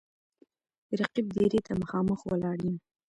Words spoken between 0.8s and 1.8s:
د رقیب دېرې ته